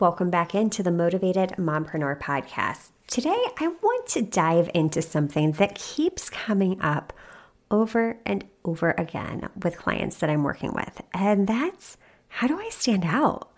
Welcome 0.00 0.28
back 0.28 0.56
into 0.56 0.82
the 0.82 0.90
Motivated 0.90 1.50
Mompreneur 1.50 2.18
podcast. 2.18 2.90
Today, 3.06 3.40
I 3.60 3.68
want 3.80 4.08
to 4.08 4.22
dive 4.22 4.68
into 4.74 5.00
something 5.00 5.52
that 5.52 5.76
keeps 5.76 6.28
coming 6.28 6.80
up 6.80 7.12
over 7.70 8.18
and 8.26 8.44
over 8.64 8.96
again 8.98 9.48
with 9.62 9.78
clients 9.78 10.16
that 10.18 10.28
I'm 10.28 10.42
working 10.42 10.72
with, 10.72 11.00
and 11.14 11.46
that's 11.46 11.96
how 12.26 12.48
do 12.48 12.58
I 12.58 12.70
stand 12.70 13.04
out? 13.04 13.52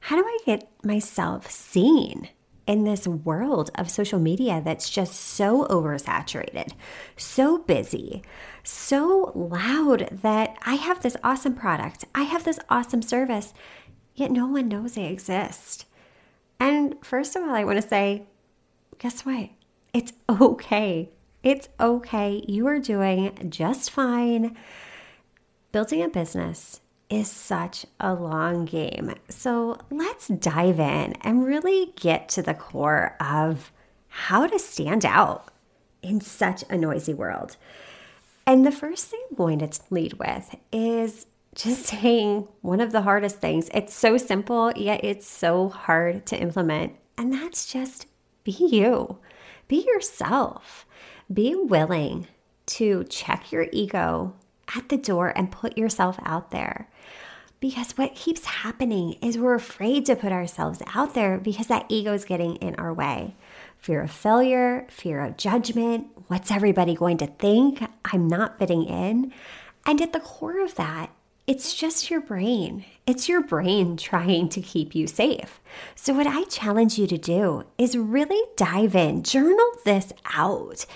How 0.00 0.16
do 0.16 0.24
I 0.26 0.38
get 0.44 0.68
myself 0.82 1.48
seen 1.48 2.30
in 2.66 2.82
this 2.82 3.06
world 3.06 3.70
of 3.76 3.88
social 3.88 4.18
media 4.18 4.60
that's 4.64 4.90
just 4.90 5.14
so 5.14 5.66
oversaturated, 5.66 6.72
so 7.16 7.58
busy, 7.58 8.22
so 8.64 9.30
loud 9.36 10.08
that 10.10 10.56
I 10.62 10.74
have 10.74 11.02
this 11.02 11.16
awesome 11.22 11.54
product, 11.54 12.06
I 12.12 12.24
have 12.24 12.42
this 12.42 12.58
awesome 12.68 13.02
service, 13.02 13.54
yet 14.16 14.30
no 14.30 14.46
one 14.46 14.68
knows 14.68 14.94
they 14.94 15.06
exist. 15.06 15.86
And 16.58 16.96
first 17.02 17.36
of 17.36 17.42
all, 17.42 17.54
I 17.54 17.64
want 17.64 17.80
to 17.80 17.86
say, 17.86 18.24
guess 18.98 19.24
what? 19.24 19.50
It's 19.92 20.12
okay. 20.28 21.10
It's 21.42 21.68
okay. 21.78 22.44
You 22.48 22.66
are 22.66 22.80
doing 22.80 23.48
just 23.50 23.90
fine. 23.90 24.56
Building 25.70 26.02
a 26.02 26.08
business 26.08 26.80
is 27.08 27.30
such 27.30 27.86
a 28.00 28.14
long 28.14 28.64
game. 28.64 29.14
So 29.28 29.78
let's 29.90 30.28
dive 30.28 30.80
in 30.80 31.12
and 31.20 31.44
really 31.44 31.92
get 31.96 32.28
to 32.30 32.42
the 32.42 32.54
core 32.54 33.16
of 33.20 33.70
how 34.08 34.46
to 34.46 34.58
stand 34.58 35.04
out 35.04 35.48
in 36.02 36.20
such 36.20 36.64
a 36.70 36.76
noisy 36.76 37.14
world. 37.14 37.56
And 38.46 38.64
the 38.64 38.72
first 38.72 39.06
thing 39.06 39.20
I'm 39.30 39.36
going 39.36 39.58
to 39.58 39.70
lead 39.90 40.14
with 40.14 40.56
is 40.72 41.26
just 41.56 41.86
saying 41.86 42.46
one 42.60 42.80
of 42.80 42.92
the 42.92 43.02
hardest 43.02 43.40
things. 43.40 43.68
It's 43.74 43.94
so 43.94 44.16
simple, 44.16 44.72
yet 44.76 45.02
it's 45.02 45.26
so 45.26 45.68
hard 45.68 46.26
to 46.26 46.38
implement. 46.38 46.94
And 47.18 47.32
that's 47.32 47.66
just 47.66 48.06
be 48.44 48.52
you, 48.52 49.18
be 49.66 49.84
yourself, 49.84 50.86
be 51.32 51.56
willing 51.56 52.28
to 52.66 53.04
check 53.04 53.50
your 53.50 53.66
ego 53.72 54.34
at 54.74 54.88
the 54.88 54.96
door 54.96 55.32
and 55.34 55.50
put 55.50 55.78
yourself 55.78 56.18
out 56.24 56.50
there. 56.50 56.88
Because 57.58 57.92
what 57.92 58.14
keeps 58.14 58.44
happening 58.44 59.14
is 59.22 59.38
we're 59.38 59.54
afraid 59.54 60.04
to 60.06 60.16
put 60.16 60.30
ourselves 60.30 60.82
out 60.94 61.14
there 61.14 61.38
because 61.38 61.68
that 61.68 61.86
ego 61.88 62.12
is 62.12 62.26
getting 62.26 62.56
in 62.56 62.74
our 62.74 62.92
way. 62.92 63.34
Fear 63.78 64.02
of 64.02 64.10
failure, 64.10 64.86
fear 64.90 65.24
of 65.24 65.36
judgment. 65.36 66.08
What's 66.26 66.50
everybody 66.50 66.94
going 66.94 67.16
to 67.18 67.26
think? 67.26 67.80
I'm 68.04 68.28
not 68.28 68.58
fitting 68.58 68.84
in. 68.84 69.32
And 69.86 70.02
at 70.02 70.12
the 70.12 70.20
core 70.20 70.62
of 70.62 70.74
that 70.74 71.10
it's 71.46 71.74
just 71.74 72.10
your 72.10 72.20
brain. 72.20 72.84
It's 73.06 73.28
your 73.28 73.40
brain 73.40 73.96
trying 73.96 74.48
to 74.48 74.60
keep 74.60 74.96
you 74.96 75.06
safe. 75.06 75.60
So, 75.94 76.12
what 76.12 76.26
I 76.26 76.42
challenge 76.44 76.98
you 76.98 77.06
to 77.06 77.18
do 77.18 77.64
is 77.78 77.96
really 77.96 78.42
dive 78.56 78.96
in, 78.96 79.22
journal 79.22 79.70
this 79.84 80.12
out, 80.34 80.86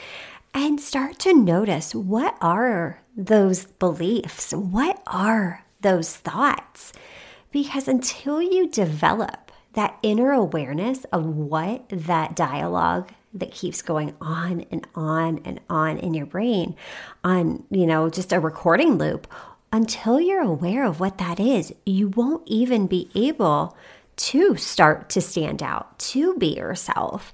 and 0.53 0.81
start 0.81 1.21
to 1.21 1.34
notice 1.34 1.95
what 1.95 2.37
are 2.41 3.01
those 3.17 3.67
beliefs? 3.67 4.53
What 4.53 5.00
are 5.06 5.65
those 5.83 6.16
thoughts? 6.16 6.93
Because 7.53 7.87
until 7.87 8.43
you 8.43 8.69
develop 8.69 9.53
that 9.75 9.99
inner 10.03 10.32
awareness 10.32 11.05
of 11.12 11.27
what 11.27 11.88
that 11.91 12.34
dialogue 12.34 13.12
that 13.32 13.53
keeps 13.53 13.82
going 13.82 14.17
on 14.21 14.65
and 14.72 14.84
on 14.97 15.41
and 15.44 15.61
on 15.71 15.99
in 15.99 16.12
your 16.12 16.27
brain 16.27 16.75
on, 17.22 17.65
you 17.71 17.87
know, 17.87 18.11
just 18.11 18.32
a 18.32 18.41
recording 18.41 18.99
loop 18.99 19.28
until 19.72 20.20
you're 20.20 20.42
aware 20.42 20.84
of 20.84 21.00
what 21.00 21.19
that 21.19 21.38
is, 21.38 21.72
you 21.86 22.08
won't 22.08 22.42
even 22.47 22.86
be 22.86 23.10
able 23.14 23.76
to 24.16 24.56
start 24.56 25.08
to 25.10 25.20
stand 25.20 25.62
out, 25.62 25.98
to 25.98 26.34
be 26.36 26.54
yourself. 26.54 27.32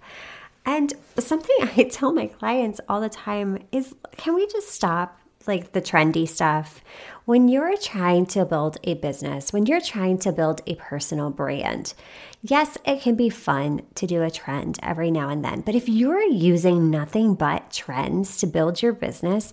And 0.65 0.93
something 1.19 1.57
I 1.77 1.85
tell 1.85 2.13
my 2.13 2.27
clients 2.27 2.81
all 2.89 3.01
the 3.01 3.09
time 3.09 3.59
is 3.73 3.95
can 4.17 4.35
we 4.35 4.47
just 4.47 4.69
stop 4.69 5.19
like 5.47 5.73
the 5.73 5.81
trendy 5.81 6.29
stuff? 6.29 6.83
When 7.25 7.49
you're 7.49 7.77
trying 7.79 8.27
to 8.27 8.45
build 8.45 8.77
a 8.85 8.95
business, 8.95 9.53
when 9.53 9.67
you're 9.67 9.81
trying 9.81 10.19
to 10.19 10.33
build 10.33 10.61
a 10.67 10.75
personal 10.77 11.31
brand, 11.31 11.95
yes, 12.43 12.79
it 12.85 13.01
can 13.01 13.17
be 13.17 13.31
fun 13.31 13.83
to 13.97 14.07
do 14.07 14.23
a 14.23 14.31
trend 14.31 14.79
every 14.83 15.11
now 15.11 15.29
and 15.29 15.45
then. 15.45 15.63
But 15.63 15.75
if 15.75 15.89
you're 15.89 16.23
using 16.23 16.91
nothing 16.91 17.35
but 17.35 17.73
trends 17.73 18.37
to 18.39 18.47
build 18.47 18.83
your 18.83 18.93
business, 18.93 19.53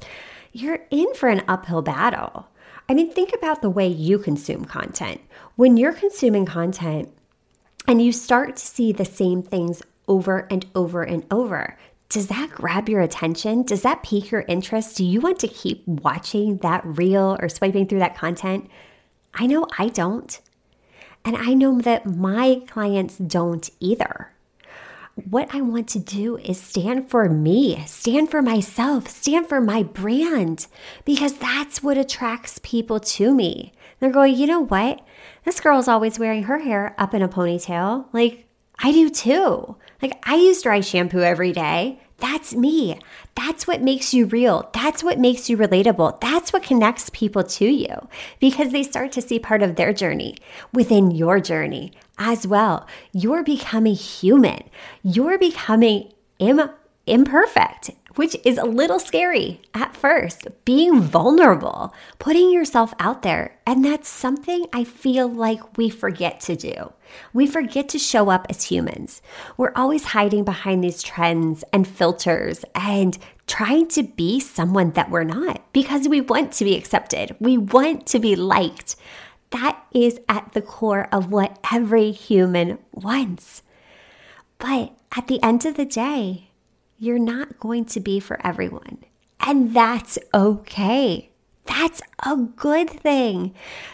you're 0.52 0.80
in 0.92 1.14
for 1.16 1.30
an 1.30 1.44
uphill 1.48 1.82
battle. 1.82 2.48
I 2.90 2.94
mean, 2.94 3.12
think 3.12 3.34
about 3.34 3.62
the 3.62 3.70
way 3.70 3.88
you 3.88 4.20
consume 4.20 4.66
content. 4.66 5.22
When 5.56 5.78
you're 5.78 5.94
consuming 5.94 6.46
content 6.46 7.14
and 7.88 8.02
you 8.02 8.12
start 8.12 8.58
to 8.58 8.66
see 8.66 8.92
the 8.92 9.06
same 9.06 9.42
things 9.42 9.82
over 10.08 10.48
and 10.52 10.66
over 10.76 11.04
and 11.04 11.26
over, 11.32 11.78
does 12.10 12.28
that 12.28 12.52
grab 12.52 12.90
your 12.90 13.02
attention? 13.02 13.64
Does 13.64 13.82
that 13.84 14.04
pique 14.04 14.32
your 14.32 14.46
interest? 14.48 14.98
Do 14.98 15.06
you 15.06 15.22
want 15.22 15.40
to 15.40 15.48
keep 15.48 15.88
watching 15.88 16.58
that 16.58 16.86
reel 16.86 17.38
or 17.42 17.50
swiping 17.50 17.88
through 17.88 18.00
that 18.00 18.18
content? 18.18 18.70
I 19.34 19.48
know 19.48 19.66
I 19.80 19.88
don't. 19.88 20.40
And 21.26 21.38
I 21.38 21.54
know 21.54 21.80
that 21.82 22.06
my 22.06 22.62
clients 22.68 23.18
don't 23.18 23.70
either 23.80 24.33
what 25.16 25.54
I 25.54 25.62
want 25.62 25.88
to 25.90 26.00
do 26.00 26.38
is 26.38 26.60
stand 26.60 27.10
for 27.10 27.30
me, 27.30 27.84
stand 27.86 28.32
for 28.32 28.42
myself, 28.42 29.08
stand 29.08 29.48
for 29.48 29.62
my 29.62 29.84
brand, 29.84 30.68
because 31.06 31.34
that's 31.34 31.84
what 31.84 31.98
attracts 31.98 32.60
people 32.64 33.00
to 33.00 33.34
me. 33.34 33.74
They're 34.00 34.12
going, 34.12 34.36
you 34.36 34.48
know 34.48 34.62
what? 34.62 35.02
This 35.46 35.60
girl's 35.60 35.88
always 35.88 36.18
wearing 36.18 36.44
her 36.44 36.60
hair 36.60 36.96
up 36.98 37.14
in 37.14 37.22
a 37.22 37.30
ponytail. 37.30 38.06
Like, 38.12 38.48
I 38.80 38.92
do 38.92 39.10
too. 39.10 39.76
Like, 40.02 40.22
I 40.28 40.36
use 40.36 40.64
dry 40.64 40.82
shampoo 40.82 41.22
every 41.22 41.52
day. 41.52 42.02
That's 42.24 42.56
me. 42.56 43.00
That's 43.36 43.68
what 43.68 43.82
makes 43.82 44.14
you 44.14 44.28
real. 44.28 44.70
That's 44.72 45.04
what 45.04 45.20
makes 45.20 45.50
you 45.50 45.58
relatable. 45.58 46.22
That's 46.22 46.54
what 46.54 46.64
connects 46.64 47.10
people 47.10 47.44
to 47.44 47.66
you 47.66 48.08
because 48.40 48.72
they 48.72 48.84
start 48.84 49.12
to 49.12 49.22
see 49.22 49.40
part 49.40 49.62
of 49.62 49.76
their 49.76 49.92
journey 49.92 50.38
within 50.72 51.12
your 51.12 51.42
journey 51.42 51.92
as 52.18 52.48
well. 52.48 52.88
You're 53.12 53.44
becoming 53.44 53.96
human. 53.96 54.64
You're 55.04 55.38
becoming 55.38 56.14
Im- 56.40 56.70
imperfect 57.06 57.92
which 58.16 58.36
is 58.46 58.58
a 58.58 58.66
little 58.66 59.00
scary 59.00 59.62
at 59.74 59.96
first, 59.96 60.48
being 60.66 61.02
vulnerable, 61.02 61.94
putting 62.20 62.52
yourself 62.52 62.94
out 63.00 63.22
there. 63.22 63.58
And 63.66 63.84
that's 63.84 64.10
something 64.10 64.66
I 64.74 64.84
feel 64.84 65.28
like 65.28 65.78
we 65.78 65.90
forget 65.90 66.40
to 66.42 66.56
do. 66.56 66.94
We 67.34 67.48
forget 67.48 67.90
to 67.90 68.00
show 68.00 68.30
up 68.30 68.48
as 68.50 68.64
humans. 68.64 69.22
We're 69.58 69.74
always 69.76 70.04
hiding 70.04 70.44
behind 70.44 70.84
these 70.84 71.04
trends 71.04 71.64
and 71.74 71.88
filters 71.88 72.64
and 72.76 73.18
trying 73.48 73.88
to 73.90 74.04
be 74.04 74.40
someone 74.40 74.92
that 74.92 75.10
we're 75.10 75.24
not 75.24 75.62
because 75.74 76.08
we 76.08 76.22
want 76.22 76.54
to 76.54 76.66
be 76.66 76.76
accepted. 76.76 77.36
We 77.40 77.58
want 77.58 78.08
to 78.08 78.20
be 78.20 78.36
liked. 78.36 78.96
That 79.52 79.84
is 79.92 80.20
at 80.28 80.54
the 80.54 80.62
core 80.62 81.08
of 81.12 81.32
what 81.32 81.60
every 81.72 82.12
human 82.12 82.80
wants. 82.92 83.62
But 84.58 84.96
at 85.16 85.28
the 85.28 85.44
end 85.44 85.66
of 85.66 85.76
the 85.76 85.86
day, 85.86 86.50
you're 87.04 87.20
not 87.20 87.60
going 87.60 87.84
to 87.84 88.00
be 88.00 88.20
for 88.20 88.40
everyone. 88.46 89.04
And 89.40 89.76
that's 89.76 90.18
okay. 90.34 91.30
That's 91.66 92.02
a 92.26 92.38
good 92.38 92.90
thing. 92.90 93.54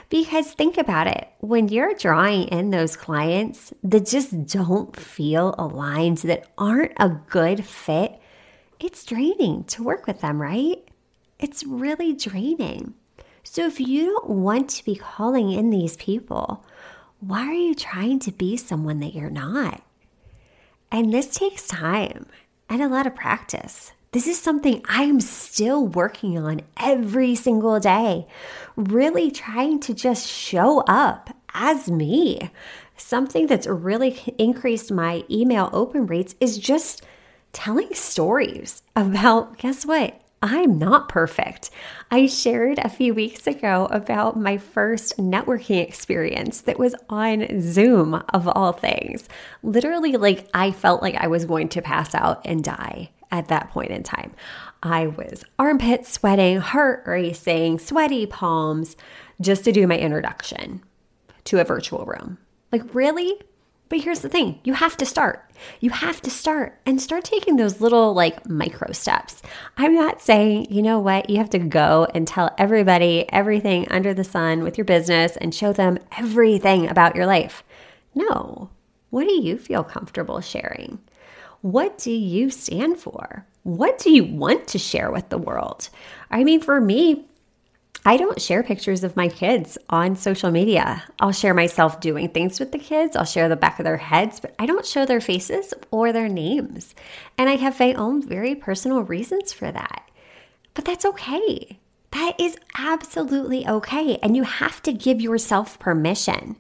Because 0.10 0.52
think 0.52 0.78
about 0.78 1.08
it 1.08 1.28
when 1.40 1.70
you're 1.70 1.96
drawing 1.96 2.48
in 2.50 2.70
those 2.70 2.96
clients 2.96 3.74
that 3.84 4.06
just 4.06 4.46
don't 4.46 4.96
feel 4.96 5.56
aligned, 5.58 6.20
that 6.20 6.48
aren't 6.58 6.94
a 6.98 7.10
good 7.10 7.66
fit, 7.66 8.20
it's 8.80 9.04
draining 9.04 9.64
to 9.66 9.84
work 9.84 10.06
with 10.06 10.22
them, 10.22 10.40
right? 10.40 10.78
It's 11.40 11.64
really 11.64 12.14
draining. 12.14 12.94
So 13.44 13.66
if 13.66 13.80
you 13.80 14.06
don't 14.06 14.30
want 14.30 14.70
to 14.72 14.86
be 14.86 14.96
calling 14.96 15.52
in 15.52 15.72
these 15.72 15.98
people, 15.98 16.64
why 17.20 17.48
are 17.48 17.54
you 17.54 17.74
trying 17.74 18.20
to 18.20 18.32
be 18.32 18.56
someone 18.56 19.00
that 19.00 19.16
you're 19.16 19.32
not? 19.32 19.82
And 20.92 21.14
this 21.14 21.34
takes 21.34 21.68
time 21.68 22.28
and 22.70 22.82
a 22.82 22.88
lot 22.88 23.08
of 23.08 23.16
practice. 23.16 23.92
This 24.12 24.28
is 24.28 24.40
something 24.40 24.82
I'm 24.86 25.20
still 25.20 25.86
working 25.86 26.38
on 26.38 26.62
every 26.78 27.36
single 27.36 27.80
day, 27.80 28.28
really 28.76 29.30
trying 29.30 29.80
to 29.82 29.94
just 29.94 30.28
show 30.28 30.80
up 30.88 31.30
as 31.54 31.92
me. 31.92 32.50
Something 32.98 33.48
that's 33.48 33.68
really 33.68 34.20
increased 34.38 34.92
my 34.92 35.24
email 35.30 35.70
open 35.74 36.08
rates 36.08 36.36
is 36.40 36.58
just 36.58 37.04
telling 37.54 37.94
stories 37.94 38.82
about, 38.96 39.58
guess 39.58 39.86
what? 39.86 40.20
I'm 40.42 40.80
not 40.80 41.10
perfect. 41.10 41.70
I 42.12 42.28
shared 42.28 42.80
a 42.80 42.90
few 42.90 43.14
weeks 43.14 43.46
ago 43.46 43.88
about 43.92 44.40
my 44.40 44.58
first 44.58 45.18
networking 45.18 45.86
experience 45.86 46.62
that 46.62 46.80
was 46.80 46.96
on 47.10 47.62
Zoom, 47.62 48.24
of 48.34 48.48
all 48.48 48.72
things. 48.72 49.28
Literally, 49.64 50.14
like, 50.14 50.48
I 50.54 50.72
felt 50.72 51.02
like 51.02 51.16
I 51.16 51.28
was 51.28 51.44
going 51.46 51.68
to 51.70 51.82
pass 51.82 52.16
out 52.16 52.42
and 52.46 52.64
die 52.64 53.10
at 53.32 53.50
that 53.50 53.70
point 53.72 53.92
in 53.92 54.04
time. 54.04 54.34
I 54.82 55.08
was 55.08 55.44
armpit 55.58 56.06
sweating, 56.06 56.60
heart 56.60 57.04
racing, 57.06 57.80
sweaty 57.80 58.26
palms 58.26 58.96
just 59.42 59.66
to 59.66 59.74
do 59.74 59.88
my 59.88 59.98
introduction 59.98 60.82
to 61.46 61.60
a 61.60 61.66
virtual 61.66 62.06
room. 62.06 62.38
Like, 62.72 62.96
really? 62.96 63.42
But 63.90 64.02
here's 64.02 64.20
the 64.20 64.30
thing 64.30 64.60
you 64.64 64.74
have 64.74 64.96
to 64.98 65.06
start. 65.06 65.44
You 65.80 65.90
have 65.90 66.22
to 66.22 66.30
start 66.30 66.80
and 66.86 67.02
start 67.02 67.24
taking 67.26 67.56
those 67.56 67.82
little 67.82 68.14
like 68.14 68.48
micro 68.48 68.92
steps. 68.94 69.42
I'm 69.78 69.96
not 69.96 70.22
saying, 70.22 70.68
you 70.70 70.82
know 70.82 71.00
what, 71.00 71.30
you 71.30 71.38
have 71.38 71.50
to 71.50 71.60
go 71.60 72.08
and 72.14 72.28
tell 72.28 72.54
everybody 72.58 73.26
everything 73.30 73.88
under 73.90 74.14
the 74.14 74.24
sun 74.24 74.64
with 74.64 74.78
your 74.78 74.86
business 74.86 75.36
and 75.38 75.54
show 75.54 75.74
them 75.74 75.98
everything 76.18 76.88
about 76.88 77.16
your 77.16 77.26
life. 77.26 77.64
No. 78.14 78.70
What 79.10 79.28
do 79.28 79.34
you 79.34 79.58
feel 79.58 79.84
comfortable 79.84 80.40
sharing? 80.40 81.00
What 81.62 81.98
do 81.98 82.12
you 82.12 82.52
stand 82.52 83.00
for? 83.00 83.46
What 83.64 83.98
do 83.98 84.12
you 84.12 84.24
want 84.24 84.68
to 84.70 84.78
share 84.78 85.12
with 85.12 85.30
the 85.30 85.38
world? 85.38 85.90
I 86.32 86.44
mean, 86.44 86.62
for 86.62 86.80
me, 86.80 87.26
I 88.06 88.16
don't 88.18 88.42
share 88.42 88.64
pictures 88.64 89.04
of 89.04 89.16
my 89.16 89.28
kids 89.28 89.78
on 89.90 90.16
social 90.16 90.52
media. 90.52 91.04
I'll 91.20 91.34
share 91.34 91.54
myself 91.54 92.00
doing 92.00 92.30
things 92.30 92.60
with 92.60 92.72
the 92.72 92.80
kids. 92.80 93.16
I'll 93.16 93.26
share 93.26 93.50
the 93.50 93.56
back 93.56 93.78
of 93.78 93.84
their 93.84 93.98
heads, 93.98 94.40
but 94.40 94.56
I 94.58 94.66
don't 94.66 94.86
show 94.86 95.06
their 95.06 95.22
faces 95.22 95.74
or 95.92 96.14
their 96.14 96.30
names. 96.30 96.96
And 97.38 97.50
I 97.50 97.58
have 97.58 97.80
my 97.80 97.94
own 97.94 98.22
very 98.22 98.56
personal 98.56 99.02
reasons 99.02 99.52
for 99.52 99.72
that. 99.72 100.10
But 100.74 100.86
that's 100.86 101.06
okay. 101.06 101.78
That 102.12 102.40
is 102.40 102.58
absolutely 102.78 103.68
okay. 103.68 104.18
And 104.24 104.36
you 104.36 104.44
have 104.44 104.82
to 104.84 104.94
give 104.94 105.20
yourself 105.22 105.78
permission 105.78 106.56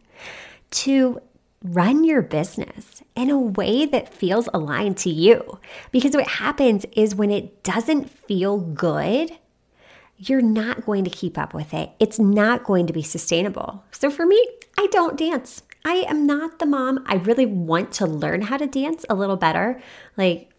to 0.71 1.21
run 1.63 2.03
your 2.03 2.21
business 2.21 3.01
in 3.15 3.29
a 3.29 3.39
way 3.39 3.85
that 3.85 4.13
feels 4.13 4.49
aligned 4.53 4.97
to 4.97 5.09
you. 5.09 5.59
Because 5.91 6.15
what 6.15 6.27
happens 6.27 6.85
is 6.93 7.15
when 7.15 7.31
it 7.31 7.63
doesn't 7.63 8.09
feel 8.09 8.57
good, 8.57 9.31
you're 10.19 10.41
not 10.41 10.85
going 10.85 11.05
to 11.05 11.09
keep 11.09 11.37
up 11.37 11.53
with 11.53 11.73
it. 11.73 11.91
It's 11.97 12.19
not 12.19 12.65
going 12.65 12.85
to 12.87 12.93
be 12.93 13.01
sustainable. 13.01 13.83
So 13.91 14.11
for 14.11 14.25
me, 14.25 14.45
I 14.77 14.87
don't 14.87 15.17
dance. 15.17 15.63
I 15.85 16.05
am 16.09 16.27
not 16.27 16.59
the 16.59 16.65
mom. 16.65 17.03
I 17.07 17.15
really 17.15 17.45
want 17.45 17.93
to 17.93 18.05
learn 18.05 18.41
how 18.41 18.57
to 18.57 18.67
dance 18.67 19.05
a 19.09 19.15
little 19.15 19.37
better. 19.37 19.81
Like, 20.17 20.51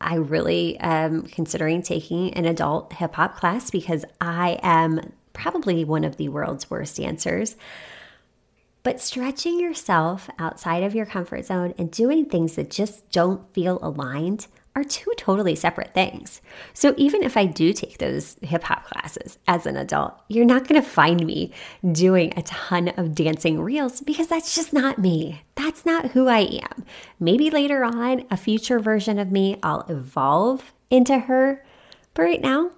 I 0.00 0.16
really 0.16 0.76
am 0.80 1.22
considering 1.22 1.80
taking 1.80 2.34
an 2.34 2.44
adult 2.44 2.92
hip 2.92 3.14
hop 3.14 3.36
class 3.36 3.70
because 3.70 4.04
I 4.20 4.58
am 4.62 5.12
probably 5.32 5.84
one 5.84 6.04
of 6.04 6.16
the 6.16 6.28
world's 6.28 6.68
worst 6.68 6.96
dancers. 6.96 7.54
But 8.82 9.00
stretching 9.00 9.60
yourself 9.60 10.28
outside 10.38 10.82
of 10.82 10.94
your 10.94 11.06
comfort 11.06 11.46
zone 11.46 11.72
and 11.78 11.90
doing 11.90 12.26
things 12.26 12.56
that 12.56 12.68
just 12.68 13.08
don't 13.10 13.50
feel 13.54 13.78
aligned 13.80 14.48
are 14.76 14.84
two 14.84 15.12
totally 15.16 15.54
separate 15.54 15.94
things. 15.94 16.40
So 16.72 16.94
even 16.96 17.22
if 17.22 17.36
I 17.36 17.46
do 17.46 17.72
take 17.72 17.98
those 17.98 18.36
hip 18.42 18.64
hop 18.64 18.84
classes 18.86 19.38
as 19.46 19.66
an 19.66 19.76
adult, 19.76 20.14
you're 20.28 20.44
not 20.44 20.66
going 20.66 20.80
to 20.80 20.88
find 20.88 21.24
me 21.24 21.52
doing 21.92 22.32
a 22.36 22.42
ton 22.42 22.88
of 22.88 23.14
dancing 23.14 23.60
reels 23.60 24.00
because 24.00 24.26
that's 24.26 24.54
just 24.54 24.72
not 24.72 24.98
me. 24.98 25.42
That's 25.54 25.86
not 25.86 26.10
who 26.10 26.28
I 26.28 26.60
am. 26.72 26.84
Maybe 27.20 27.50
later 27.50 27.84
on, 27.84 28.24
a 28.30 28.36
future 28.36 28.80
version 28.80 29.18
of 29.18 29.30
me, 29.30 29.58
I'll 29.62 29.86
evolve 29.88 30.72
into 30.90 31.18
her. 31.18 31.64
But 32.14 32.22
right 32.22 32.40
now, 32.40 32.70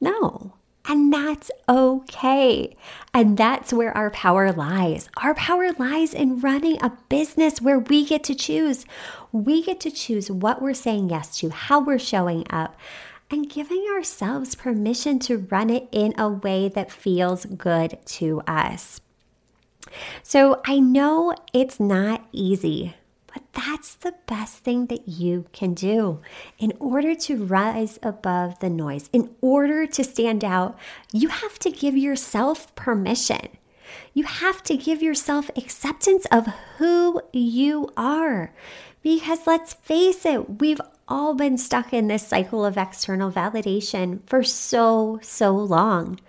no. 0.00 0.54
And 0.86 1.12
that's 1.12 1.50
okay. 1.68 2.76
And 3.14 3.36
that's 3.36 3.72
where 3.72 3.96
our 3.96 4.10
power 4.10 4.52
lies. 4.52 5.08
Our 5.18 5.34
power 5.34 5.72
lies 5.72 6.12
in 6.12 6.40
running 6.40 6.82
a 6.82 6.92
business 7.08 7.60
where 7.60 7.78
we 7.78 8.04
get 8.04 8.24
to 8.24 8.34
choose. 8.34 8.84
We 9.30 9.62
get 9.62 9.78
to 9.80 9.90
choose 9.90 10.30
what 10.30 10.60
we're 10.60 10.74
saying 10.74 11.10
yes 11.10 11.38
to, 11.38 11.50
how 11.50 11.80
we're 11.80 12.00
showing 12.00 12.44
up, 12.50 12.76
and 13.30 13.48
giving 13.48 13.86
ourselves 13.94 14.54
permission 14.54 15.18
to 15.20 15.46
run 15.50 15.70
it 15.70 15.88
in 15.92 16.18
a 16.18 16.28
way 16.28 16.68
that 16.68 16.90
feels 16.90 17.44
good 17.44 17.98
to 18.04 18.42
us. 18.46 19.00
So 20.22 20.60
I 20.66 20.80
know 20.80 21.34
it's 21.52 21.78
not 21.78 22.26
easy 22.32 22.94
but 23.32 23.42
that's 23.52 23.94
the 23.94 24.14
best 24.26 24.58
thing 24.58 24.86
that 24.86 25.08
you 25.08 25.46
can 25.52 25.74
do. 25.74 26.20
In 26.58 26.72
order 26.78 27.14
to 27.14 27.44
rise 27.44 27.98
above 28.02 28.58
the 28.58 28.68
noise, 28.68 29.08
in 29.12 29.30
order 29.40 29.86
to 29.86 30.04
stand 30.04 30.44
out, 30.44 30.78
you 31.12 31.28
have 31.28 31.58
to 31.60 31.70
give 31.70 31.96
yourself 31.96 32.74
permission. 32.74 33.48
You 34.14 34.24
have 34.24 34.62
to 34.64 34.76
give 34.76 35.02
yourself 35.02 35.50
acceptance 35.56 36.26
of 36.30 36.46
who 36.78 37.20
you 37.32 37.90
are. 37.96 38.52
Because 39.02 39.46
let's 39.46 39.74
face 39.74 40.24
it, 40.24 40.60
we've 40.60 40.80
all 41.08 41.34
been 41.34 41.58
stuck 41.58 41.92
in 41.92 42.08
this 42.08 42.26
cycle 42.26 42.64
of 42.64 42.76
external 42.76 43.30
validation 43.30 44.20
for 44.26 44.42
so, 44.42 45.18
so 45.22 45.52
long. 45.52 46.20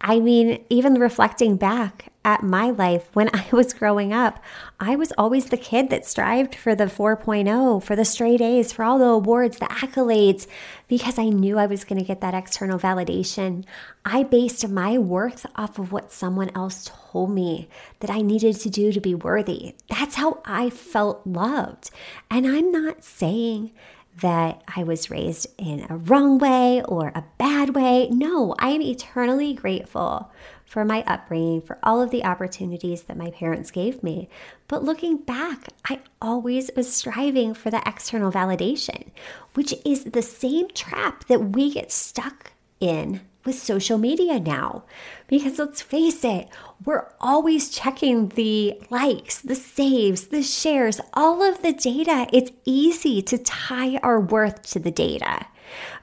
I 0.00 0.20
mean, 0.20 0.64
even 0.68 1.00
reflecting 1.00 1.56
back 1.56 2.12
at 2.24 2.42
my 2.42 2.70
life 2.70 3.08
when 3.14 3.30
I 3.32 3.46
was 3.52 3.72
growing 3.72 4.12
up, 4.12 4.42
I 4.78 4.96
was 4.96 5.12
always 5.16 5.46
the 5.46 5.56
kid 5.56 5.90
that 5.90 6.04
strived 6.04 6.54
for 6.54 6.74
the 6.74 6.84
4.0, 6.84 7.82
for 7.82 7.96
the 7.96 8.04
straight 8.04 8.40
A's, 8.40 8.72
for 8.72 8.84
all 8.84 8.98
the 8.98 9.06
awards, 9.06 9.58
the 9.58 9.66
accolades, 9.66 10.46
because 10.88 11.18
I 11.18 11.28
knew 11.28 11.56
I 11.58 11.66
was 11.66 11.84
going 11.84 11.98
to 11.98 12.04
get 12.04 12.20
that 12.20 12.34
external 12.34 12.78
validation. 12.78 13.64
I 14.04 14.24
based 14.24 14.68
my 14.68 14.98
worth 14.98 15.46
off 15.56 15.78
of 15.78 15.92
what 15.92 16.12
someone 16.12 16.50
else 16.54 16.90
told 17.10 17.30
me 17.30 17.68
that 18.00 18.10
I 18.10 18.20
needed 18.20 18.56
to 18.60 18.70
do 18.70 18.92
to 18.92 19.00
be 19.00 19.14
worthy. 19.14 19.76
That's 19.88 20.16
how 20.16 20.42
I 20.44 20.68
felt 20.68 21.26
loved. 21.26 21.90
And 22.30 22.46
I'm 22.46 22.70
not 22.70 23.02
saying 23.02 23.72
that 24.20 24.62
I 24.74 24.82
was 24.82 25.10
raised 25.10 25.46
in 25.58 25.86
a 25.88 25.96
wrong 25.96 26.38
way 26.38 26.82
or 26.82 27.08
a 27.14 27.24
bad 27.38 27.74
way. 27.74 28.08
No, 28.10 28.54
I 28.58 28.70
am 28.70 28.82
eternally 28.82 29.52
grateful 29.52 30.30
for 30.64 30.84
my 30.84 31.04
upbringing, 31.06 31.60
for 31.60 31.78
all 31.82 32.02
of 32.02 32.10
the 32.10 32.24
opportunities 32.24 33.02
that 33.02 33.16
my 33.16 33.30
parents 33.30 33.70
gave 33.70 34.02
me. 34.02 34.28
But 34.68 34.84
looking 34.84 35.18
back, 35.18 35.68
I 35.88 36.00
always 36.20 36.70
was 36.76 36.92
striving 36.92 37.54
for 37.54 37.70
the 37.70 37.82
external 37.86 38.32
validation, 38.32 39.10
which 39.54 39.74
is 39.84 40.04
the 40.04 40.22
same 40.22 40.68
trap 40.68 41.26
that 41.26 41.52
we 41.52 41.72
get 41.72 41.92
stuck 41.92 42.52
in 42.80 43.20
with 43.46 43.58
social 43.58 43.98
media 43.98 44.38
now. 44.40 44.84
Because 45.28 45.58
let's 45.58 45.80
face 45.80 46.24
it, 46.24 46.48
we're 46.84 47.08
always 47.20 47.70
checking 47.70 48.28
the 48.30 48.80
likes, 48.90 49.40
the 49.40 49.54
saves, 49.54 50.28
the 50.28 50.42
shares, 50.42 51.00
all 51.14 51.42
of 51.42 51.62
the 51.62 51.72
data. 51.72 52.26
It's 52.32 52.52
easy 52.64 53.22
to 53.22 53.38
tie 53.38 53.96
our 53.98 54.20
worth 54.20 54.62
to 54.70 54.78
the 54.78 54.90
data. 54.90 55.46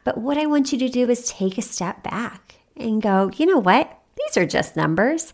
But 0.04 0.18
what 0.18 0.38
I 0.38 0.46
want 0.46 0.72
you 0.72 0.80
to 0.80 0.90
do 0.90 1.10
is 1.10 1.28
take 1.28 1.58
a 1.58 1.62
step 1.62 2.04
back 2.04 2.56
and 2.76 3.02
go, 3.02 3.32
you 3.36 3.46
know 3.46 3.60
what? 3.60 4.00
These 4.16 4.38
are 4.38 4.46
just 4.46 4.76
numbers. 4.76 5.34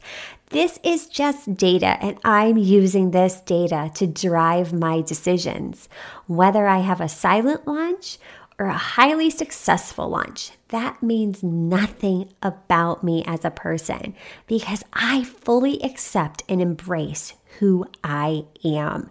This 0.50 0.80
is 0.84 1.06
just 1.06 1.56
data, 1.58 1.98
and 2.02 2.18
I'm 2.24 2.58
using 2.58 3.12
this 3.12 3.40
data 3.42 3.92
to 3.96 4.08
drive 4.08 4.74
my 4.74 5.02
decisions. 5.02 5.88
Whether 6.26 6.66
I 6.66 6.80
have 6.80 7.02
a 7.02 7.10
silent 7.10 7.68
launch 7.68 8.18
or 8.60 8.66
a 8.66 8.78
highly 8.78 9.30
successful 9.30 10.10
launch, 10.10 10.52
that 10.68 11.02
means 11.02 11.42
nothing 11.42 12.32
about 12.44 13.04
me 13.04 13.24
as 13.26 13.46
a 13.46 13.50
person 13.50 14.14
because 14.46 14.84
I 14.92 15.24
fully 15.24 15.82
accept 15.82 16.44
and 16.50 16.62
embrace 16.62 17.34
who 17.60 17.86
I 18.04 18.44
am. 18.66 19.10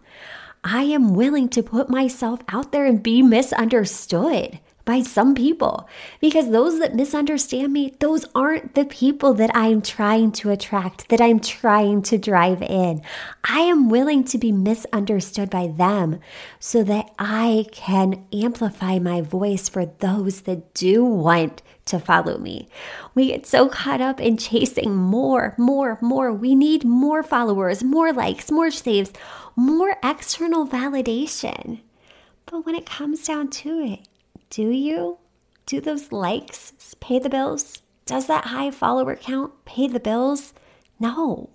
I 0.63 0.83
am 0.83 1.15
willing 1.15 1.49
to 1.51 1.63
put 1.63 1.89
myself 1.89 2.41
out 2.49 2.73
there 2.73 2.85
and 2.85 3.03
be 3.03 3.23
misunderstood 3.23 4.61
by 4.89 5.03
some 5.03 5.35
people 5.35 5.87
because 6.19 6.51
those 6.51 6.79
that 6.79 6.95
misunderstand 6.95 7.71
me, 7.71 7.95
those 8.01 8.25
aren't 8.35 8.75
the 8.75 8.87
people 8.87 9.35
that 9.35 9.51
I'm 9.55 9.83
trying 9.83 10.33
to 10.33 10.51
attract, 10.51 11.11
that 11.11 11.21
I'm 11.21 11.41
trying 11.41 12.01
to 12.05 12.17
drive 12.17 12.63
in. 12.63 13.03
I 13.45 13.61
am 13.61 13.91
willing 13.91 14.25
to 14.25 14.39
be 14.39 14.51
misunderstood 14.51 15.51
by 15.51 15.67
them 15.67 16.21
so 16.59 16.83
that 16.85 17.11
I 17.19 17.67
can 17.71 18.25
amplify 18.33 18.99
my 18.99 19.21
voice 19.21 19.69
for 19.69 19.85
those 19.85 20.41
that 20.43 20.73
do 20.73 21.05
want 21.05 21.61
to 21.85 21.99
follow 21.99 22.39
me. 22.39 22.71
We 23.15 23.27
get 23.27 23.45
so 23.45 23.69
caught 23.69 24.01
up 24.01 24.23
in 24.23 24.39
chasing 24.39 24.97
more, 24.97 25.55
more, 25.59 25.99
more. 26.01 26.33
We 26.33 26.55
need 26.55 26.85
more 26.85 27.23
followers, 27.23 27.85
more 27.85 28.11
likes, 28.11 28.51
more 28.51 28.71
saves, 28.71 29.13
more 29.55 29.97
external 30.03 30.67
validation. 30.67 31.81
But 32.47 32.65
when 32.65 32.75
it 32.75 32.87
comes 32.87 33.27
down 33.27 33.51
to 33.51 33.81
it, 33.81 34.09
do 34.51 34.71
you? 34.71 35.19
Do 35.67 35.81
those 35.81 36.13
likes 36.13 36.73
pay 37.01 37.19
the 37.19 37.29
bills? 37.29 37.83
Does 38.07 38.27
that 38.27 38.47
high 38.47 38.71
follower 38.71 39.17
count 39.17 39.65
pay 39.65 39.87
the 39.87 40.01
bills? 40.01 40.55
No. 40.99 41.51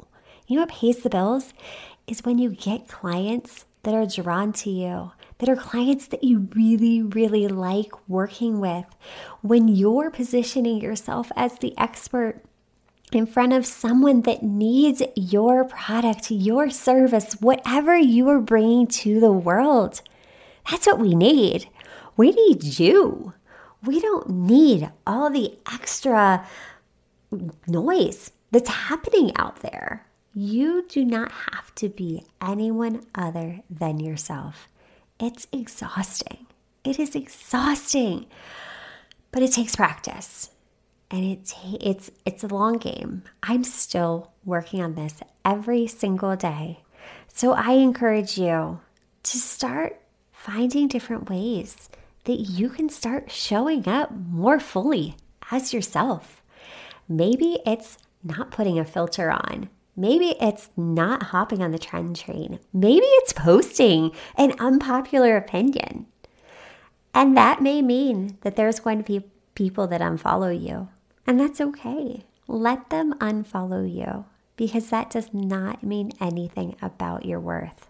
You 0.48 0.56
know 0.56 0.64
what 0.64 0.70
pays 0.70 1.00
the 1.00 1.10
bills? 1.10 1.54
Is 2.08 2.24
when 2.24 2.38
you 2.38 2.50
get 2.50 2.88
clients 2.88 3.66
that 3.84 3.94
are 3.94 4.06
drawn 4.06 4.54
to 4.54 4.70
you, 4.70 5.12
that 5.40 5.50
are 5.50 5.56
clients 5.56 6.08
that 6.08 6.24
you 6.24 6.48
really, 6.56 7.02
really 7.02 7.48
like 7.48 7.92
working 8.08 8.60
with. 8.60 8.86
When 9.42 9.68
you're 9.68 10.10
positioning 10.10 10.82
yourself 10.82 11.32
as 11.36 11.58
the 11.60 11.74
expert 11.78 12.44
in 13.12 13.26
front 13.26 13.54
of 13.54 13.66
someone 13.66 14.22
that 14.22 14.44
needs 14.44 15.02
your 15.16 15.66
product, 15.66 16.32
your 16.32 16.70
service, 16.70 17.34
whatever 17.40 17.96
you 17.96 18.28
are 18.30 18.40
bringing 18.40 18.88
to 18.88 19.20
the 19.20 19.32
world. 19.32 20.02
That's 20.70 20.88
what 20.88 21.00
we 21.00 21.14
need. 21.14 21.68
We 22.16 22.32
need 22.32 22.80
you. 22.80 23.34
We 23.86 24.00
don't 24.00 24.30
need 24.30 24.92
all 25.06 25.30
the 25.30 25.58
extra 25.72 26.48
noise 27.68 28.32
that's 28.52 28.70
happening 28.70 29.32
out 29.38 29.58
there. 29.58 30.06
You 30.34 30.86
do 30.88 31.04
not 31.04 31.32
have 31.32 31.74
to 31.76 31.90
be 31.90 32.24
anyone 32.42 33.06
other 33.14 33.62
than 33.70 34.00
yourself. 34.00 34.68
It's 35.20 35.48
exhausting. 35.52 36.48
It 36.84 37.00
is 37.00 37.16
exhausting. 37.16 38.28
But 39.32 39.44
it 39.44 39.52
takes 39.52 39.76
practice. 39.76 40.50
And 41.12 41.24
it's 41.24 41.54
it's 41.64 42.12
it's 42.26 42.44
a 42.44 42.48
long 42.48 42.78
game. 42.78 43.24
I'm 43.44 43.64
still 43.64 44.32
working 44.46 44.82
on 44.82 44.96
this 44.96 45.20
every 45.46 45.86
single 45.86 46.36
day. 46.36 46.80
So 47.28 47.54
I 47.54 47.74
encourage 47.74 48.38
you 48.38 48.80
to 49.24 49.38
start 49.38 50.02
finding 50.32 50.88
different 50.88 51.30
ways 51.30 51.90
that 52.26 52.40
you 52.40 52.70
can 52.70 52.90
start 52.90 53.32
showing 53.32 53.88
up 53.88 54.12
more 54.12 54.60
fully 54.60 55.16
as 55.52 55.74
yourself. 55.74 56.42
Maybe 57.08 57.60
it's 57.66 57.98
not 58.24 58.52
putting 58.52 58.80
a 58.80 58.86
filter 58.86 59.32
on. 59.32 59.70
Maybe 59.96 60.36
it's 60.42 60.70
not 60.76 61.24
hopping 61.24 61.62
on 61.62 61.72
the 61.72 61.78
trend 61.78 62.16
train. 62.16 62.60
Maybe 62.74 63.06
it's 63.06 63.34
posting 63.34 64.12
an 64.38 64.54
unpopular 64.60 65.38
opinion. 65.38 66.08
And 67.14 67.38
that 67.38 67.62
may 67.62 67.82
mean 67.82 68.38
that 68.42 68.56
there's 68.56 68.80
going 68.80 68.98
to 68.98 69.04
be 69.04 69.30
people 69.54 69.86
that 69.88 70.02
unfollow 70.02 70.60
you. 70.60 70.90
And 71.28 71.40
that's 71.40 71.62
okay. 71.62 72.24
Let 72.48 72.90
them 72.90 73.14
unfollow 73.20 73.92
you 73.92 74.26
because 74.56 74.90
that 74.90 75.10
does 75.10 75.34
not 75.34 75.84
mean 75.84 76.12
anything 76.20 76.76
about 76.82 77.26
your 77.26 77.40
worth. 77.40 77.88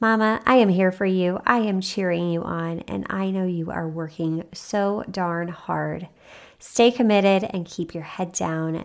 Mama, 0.00 0.40
I 0.46 0.56
am 0.56 0.68
here 0.68 0.92
for 0.92 1.06
you. 1.06 1.40
I 1.44 1.58
am 1.58 1.80
cheering 1.80 2.30
you 2.30 2.44
on, 2.44 2.84
and 2.86 3.04
I 3.10 3.30
know 3.30 3.44
you 3.44 3.72
are 3.72 3.88
working 3.88 4.44
so 4.52 5.02
darn 5.10 5.48
hard. 5.48 6.08
Stay 6.60 6.92
committed 6.92 7.50
and 7.52 7.66
keep 7.66 7.94
your 7.94 8.04
head 8.04 8.32
down. 8.32 8.84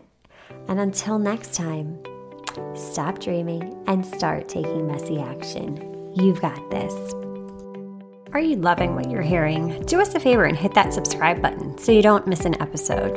And 0.67 0.79
until 0.79 1.19
next 1.19 1.53
time, 1.53 1.99
stop 2.75 3.19
dreaming 3.19 3.79
and 3.85 4.03
start 4.03 4.49
taking 4.49 4.87
messy 4.87 5.19
action. 5.19 5.77
You've 6.15 6.41
got 6.41 6.71
this. 6.71 6.93
Are 8.33 8.39
you 8.39 8.55
loving 8.55 8.95
what 8.95 9.11
you're 9.11 9.21
hearing? 9.21 9.83
Do 9.85 10.01
us 10.01 10.15
a 10.15 10.19
favor 10.19 10.45
and 10.45 10.57
hit 10.57 10.73
that 10.73 10.93
subscribe 10.93 11.43
button 11.43 11.77
so 11.77 11.91
you 11.91 12.01
don't 12.01 12.25
miss 12.25 12.45
an 12.45 12.59
episode. 12.59 13.15